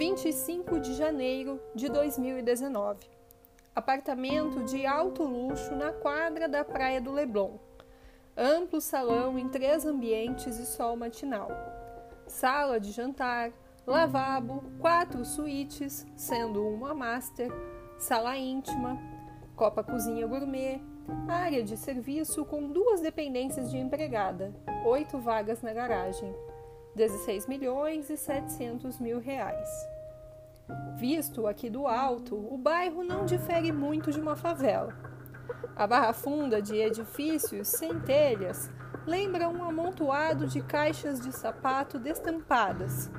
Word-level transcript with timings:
25 0.00 0.80
de 0.80 0.94
janeiro 0.94 1.60
de 1.74 1.86
2019. 1.90 3.06
Apartamento 3.76 4.64
de 4.64 4.86
alto 4.86 5.22
luxo 5.24 5.76
na 5.76 5.92
quadra 5.92 6.48
da 6.48 6.64
Praia 6.64 7.02
do 7.02 7.12
Leblon. 7.12 7.58
Amplo 8.34 8.80
salão 8.80 9.38
em 9.38 9.46
três 9.50 9.84
ambientes 9.84 10.58
e 10.58 10.64
sol 10.64 10.96
matinal. 10.96 11.50
Sala 12.26 12.80
de 12.80 12.92
jantar, 12.92 13.52
lavabo, 13.86 14.64
quatro 14.80 15.22
suítes, 15.22 16.06
sendo 16.16 16.66
uma 16.66 16.94
master, 16.94 17.52
sala 17.98 18.38
íntima, 18.38 18.98
copa 19.54 19.84
cozinha 19.84 20.26
gourmet, 20.26 20.80
área 21.28 21.62
de 21.62 21.76
serviço 21.76 22.42
com 22.46 22.72
duas 22.72 23.02
dependências 23.02 23.70
de 23.70 23.76
empregada, 23.76 24.50
oito 24.86 25.18
vagas 25.18 25.60
na 25.60 25.74
garagem, 25.74 26.34
16 27.00 27.46
milhões 27.46 28.10
e 28.10 28.16
700 28.16 28.98
mil 28.98 29.18
reais. 29.18 29.68
Visto 30.98 31.46
aqui 31.46 31.70
do 31.70 31.86
alto, 31.86 32.36
o 32.36 32.58
bairro 32.58 33.02
não 33.02 33.24
difere 33.24 33.72
muito 33.72 34.12
de 34.12 34.20
uma 34.20 34.36
favela. 34.36 34.94
A 35.74 35.86
barra 35.86 36.12
funda 36.12 36.60
de 36.60 36.76
edifícios 36.76 37.68
sem 37.68 37.98
telhas 38.00 38.70
lembra 39.06 39.48
um 39.48 39.64
amontoado 39.64 40.46
de 40.46 40.60
caixas 40.60 41.18
de 41.22 41.32
sapato 41.32 41.98
destampadas, 41.98 43.10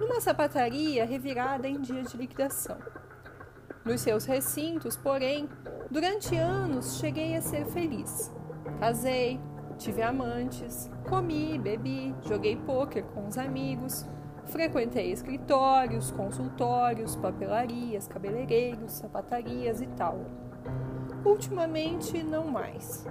numa 0.00 0.18
sapataria 0.18 1.04
revirada 1.04 1.68
em 1.68 1.78
dia 1.82 2.04
de 2.04 2.16
liquidação. 2.16 2.78
Nos 3.84 4.00
seus 4.00 4.24
recintos, 4.24 4.96
porém, 4.96 5.46
durante 5.90 6.34
anos 6.34 6.96
cheguei 6.98 7.36
a 7.36 7.42
ser 7.42 7.66
feliz. 7.66 8.32
Casei, 8.80 9.38
tive 9.76 10.02
amantes, 10.02 10.90
comi, 11.08 11.58
bebi, 11.58 12.14
joguei 12.26 12.56
pôquer 12.56 13.04
com 13.04 13.26
os 13.26 13.38
amigos, 13.38 14.06
frequentei 14.44 15.12
escritórios, 15.12 16.10
consultórios, 16.10 17.16
papelarias, 17.16 18.06
cabeleireiros, 18.06 18.92
sapatarias 18.92 19.80
e 19.80 19.86
tal. 19.88 20.20
Ultimamente, 21.24 22.22
não 22.22 22.46
mais. 22.46 23.06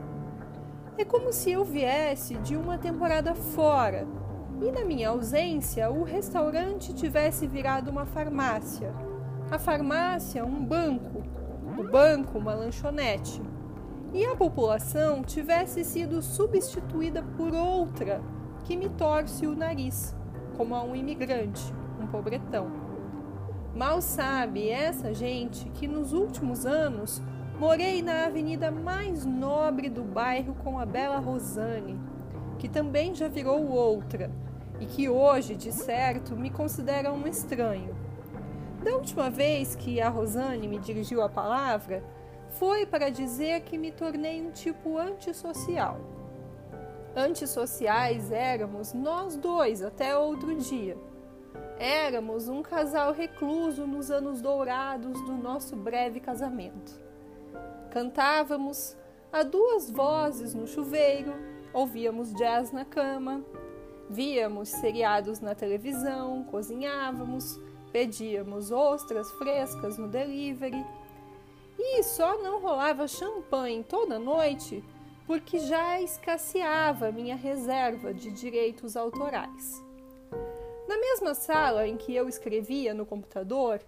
É 0.98 1.04
como 1.04 1.34
se 1.34 1.52
eu 1.52 1.64
viesse 1.64 2.36
de 2.36 2.56
uma 2.56 2.78
temporada 2.78 3.36
fora 3.36 4.08
e, 4.62 4.72
na 4.72 4.86
minha 4.86 5.10
ausência, 5.10 5.90
o 5.90 6.04
restaurante 6.04 6.94
tivesse 6.94 7.46
virado 7.46 7.92
uma 7.92 8.06
farmácia 8.06 8.94
a 9.52 9.60
farmácia 9.60 10.44
um 10.44 10.66
banco, 10.66 11.24
o 11.78 11.84
banco 11.84 12.38
uma 12.38 12.56
lanchonete, 12.56 13.42
e 14.16 14.26
a 14.26 14.34
população 14.34 15.22
tivesse 15.22 15.84
sido 15.84 16.22
substituída 16.22 17.22
por 17.36 17.54
outra 17.54 18.22
que 18.64 18.78
me 18.78 18.88
torce 18.88 19.46
o 19.46 19.54
nariz, 19.54 20.16
como 20.56 20.74
a 20.74 20.82
um 20.82 20.96
imigrante, 20.96 21.62
um 22.00 22.08
pobretão. 22.08 22.72
Mal 23.76 24.02
sabe 24.02 24.70
essa 24.70 25.14
gente 25.14 25.70
que 25.72 25.86
nos 25.86 26.14
últimos 26.14 26.66
anos 26.66 27.22
morei 27.60 28.02
na 28.02 28.28
avenida 28.28 28.72
mais 28.72 29.26
nobre 29.26 29.90
do 29.90 30.02
bairro 30.02 30.56
com 30.64 30.80
a 30.80 30.86
bela 30.86 31.20
Rosane, 31.20 32.00
que 32.58 32.70
também 32.70 33.14
já 33.14 33.28
virou 33.28 33.68
outra 33.70 34.32
e 34.80 34.86
que 34.86 35.10
hoje, 35.10 35.58
de 35.58 35.74
certo, 35.74 36.38
me 36.38 36.50
considera 36.50 37.12
um 37.12 37.28
estranho 37.28 37.94
da 38.82 38.96
última 38.96 39.30
vez 39.30 39.76
que 39.76 40.00
a 40.00 40.08
Rosane 40.08 40.70
me 40.70 40.80
dirigiu 40.80 41.22
a 41.22 41.28
palavra, 41.28 42.02
foi 42.58 42.86
para 42.86 43.10
dizer 43.10 43.62
que 43.62 43.78
me 43.78 43.92
tornei 43.92 44.42
um 44.42 44.52
tipo 44.52 44.98
antissocial. 44.98 46.00
Antissociais 47.16 48.32
éramos 48.32 48.94
nós 48.94 49.36
dois 49.36 49.82
até 49.82 50.18
outro 50.18 50.56
dia. 50.56 50.98
Éramos 51.78 52.48
um 52.48 52.62
casal 52.62 53.14
recluso 53.14 53.86
nos 53.86 54.10
anos 54.10 54.42
dourados 54.42 55.22
do 55.26 55.34
nosso 55.34 55.76
breve 55.76 56.20
casamento. 56.20 57.00
Cantávamos 57.92 58.96
a 59.32 59.44
duas 59.44 59.90
vozes 59.90 60.54
no 60.54 60.68
chuveiro, 60.68 61.34
ouvíamos 61.74 62.34
jazz 62.34 62.72
na 62.72 62.86
cama, 62.86 63.44
víamos 64.10 64.70
seriados 64.70 65.40
na 65.42 65.54
televisão, 65.54 66.44
cozinhávamos, 66.46 67.60
pedíamos 67.92 68.72
ostras 68.72 69.30
frescas 69.34 69.98
no 69.98 70.08
delivery 70.08 70.86
só 72.16 72.38
não 72.38 72.62
rolava 72.62 73.10
champanhe 73.10 73.84
toda 73.84 74.18
noite 74.18 74.82
porque 75.28 75.60
já 75.60 76.00
escasseava 76.00 77.12
minha 77.12 77.36
reserva 77.36 78.14
de 78.14 78.32
direitos 78.32 78.96
autorais. 78.96 79.84
Na 80.88 80.98
mesma 80.98 81.34
sala 81.34 81.86
em 81.86 81.98
que 81.98 82.16
eu 82.16 82.30
escrevia 82.30 82.94
no 82.94 83.06
computador, 83.06 83.82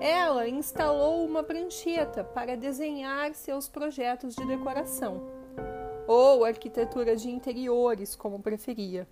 ela 0.00 0.48
instalou 0.48 1.24
uma 1.24 1.44
prancheta 1.44 2.24
para 2.24 2.56
desenhar 2.56 3.32
seus 3.34 3.68
projetos 3.68 4.34
de 4.34 4.44
decoração, 4.44 5.22
ou 6.08 6.44
arquitetura 6.44 7.14
de 7.14 7.30
interiores, 7.30 8.16
como 8.16 8.40
preferia. 8.40 9.06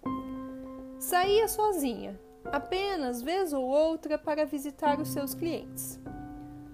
Saía 0.98 1.46
sozinha, 1.46 2.18
apenas 2.46 3.22
vez 3.22 3.52
ou 3.52 3.64
outra 3.64 4.18
para 4.18 4.44
visitar 4.44 4.98
os 4.98 5.10
seus 5.10 5.34
clientes. 5.34 6.00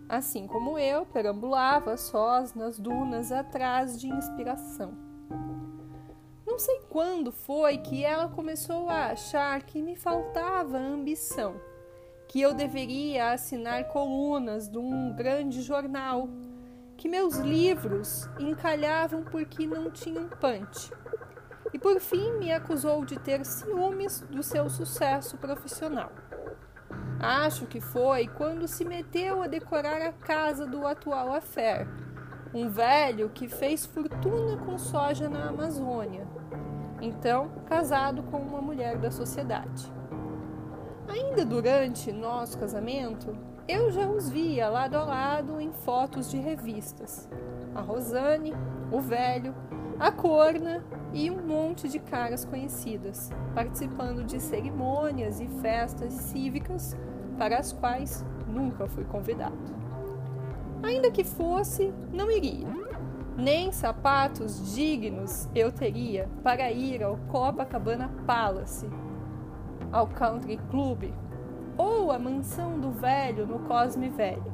Assim 0.09 0.47
como 0.47 0.79
eu, 0.79 1.07
perambulava 1.07 1.97
sós 1.97 2.55
nas 2.55 2.79
dunas 2.79 3.33
atrás 3.33 3.99
de 4.01 4.09
inspiração. 4.09 4.93
Não 6.47 6.59
sei 6.59 6.81
quando 6.91 7.33
foi 7.33 7.79
que 7.79 8.05
ela 8.05 8.29
começou 8.29 8.89
a 8.89 9.07
achar 9.07 9.63
que 9.63 9.81
me 9.81 9.97
faltava 9.97 10.77
ambição, 10.77 11.57
que 12.29 12.41
eu 12.41 12.53
deveria 12.53 13.33
assinar 13.33 13.89
colunas 13.89 14.69
de 14.69 14.79
um 14.79 15.15
grande 15.15 15.63
jornal, 15.63 16.29
que 16.97 17.09
meus 17.09 17.37
livros 17.37 18.29
encalhavam 18.39 19.25
porque 19.25 19.67
não 19.67 19.91
tinham 19.91 20.29
punch 20.29 20.91
e 21.73 21.79
por 21.79 21.99
fim 22.01 22.33
me 22.39 22.53
acusou 22.53 23.05
de 23.05 23.19
ter 23.19 23.45
ciúmes 23.47 24.21
do 24.21 24.43
seu 24.43 24.69
sucesso 24.69 25.39
profissional. 25.39 26.13
Acho 27.23 27.67
que 27.67 27.81
foi 27.81 28.27
quando 28.27 28.67
se 28.67 28.85
meteu 28.85 29.45
a 29.45 29.47
decorar 29.47 30.03
a 30.03 30.11
casa 30.11 30.67
do 30.67 30.85
atual 30.85 31.33
affair, 31.33 31.87
um 32.53 32.69
velho 32.69 33.29
que 33.29 33.47
fez 33.47 33.87
fortuna 33.87 34.57
com 34.57 34.77
soja 34.77 35.29
na 35.29 35.51
Amazônia, 35.51 36.27
então 37.01 37.53
casado 37.65 38.25
com 38.25 38.39
uma 38.39 38.61
mulher 38.61 38.99
da 38.99 39.13
sociedade. 39.13 39.87
Ainda 41.09 41.45
durante 41.45 42.11
nosso 42.11 42.59
casamento, 42.59 43.39
eu 43.69 43.93
já 43.93 44.09
os 44.09 44.29
via 44.29 44.69
lado 44.69 44.97
a 44.97 45.05
lado 45.05 45.61
em 45.61 45.73
fotos 45.73 46.29
de 46.29 46.39
revistas. 46.39 47.29
A 47.73 47.81
Rosane, 47.81 48.53
o 48.91 49.01
velho, 49.01 49.55
a 50.03 50.11
Corna 50.11 50.83
e 51.13 51.31
um 51.31 51.47
monte 51.47 51.89
de 51.89 52.01
caras 52.01 52.45
conhecidas, 52.45 53.31
participando 53.55 54.25
de 54.25 54.41
cerimônias 54.41 55.41
e 55.41 55.47
festas 55.47 56.13
cívicas 56.13 56.97
para 57.39 57.57
as 57.57 57.73
quais 57.73 58.27
nunca 58.49 58.89
fui 58.89 59.05
convidado. 59.05 59.57
Ainda 60.83 61.09
que 61.09 61.23
fosse, 61.23 61.95
não 62.13 62.29
iria. 62.29 62.67
Nem 63.37 63.71
sapatos 63.71 64.75
dignos 64.75 65.49
eu 65.55 65.71
teria 65.71 66.29
para 66.43 66.73
ir 66.73 67.05
ao 67.05 67.17
Copacabana 67.29 68.11
Palace, 68.27 68.91
ao 69.93 70.09
Country 70.09 70.59
Club 70.69 71.13
ou 71.79 72.11
à 72.11 72.19
mansão 72.19 72.77
do 72.77 72.91
velho 72.91 73.47
no 73.47 73.61
Cosme 73.61 74.09
Velho. 74.09 74.53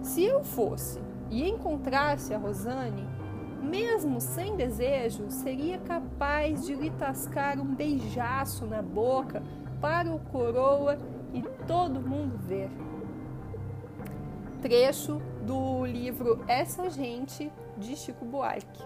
Se 0.00 0.22
eu 0.22 0.44
fosse 0.44 1.00
e 1.28 1.48
encontrasse 1.48 2.32
a 2.32 2.38
Rosane, 2.38 3.19
mesmo 3.62 4.20
sem 4.20 4.56
desejo, 4.56 5.30
seria 5.30 5.78
capaz 5.78 6.66
de 6.66 6.74
lhe 6.74 6.90
tascar 6.90 7.60
um 7.60 7.74
beijaço 7.74 8.66
na 8.66 8.82
boca 8.82 9.42
para 9.80 10.10
o 10.10 10.18
coroa 10.18 10.98
e 11.32 11.42
todo 11.66 12.00
mundo 12.00 12.36
ver. 12.38 12.70
Trecho 14.60 15.20
do 15.42 15.86
livro 15.86 16.44
Essa 16.46 16.90
Gente 16.90 17.50
de 17.78 17.96
Chico 17.96 18.24
Buarque. 18.24 18.82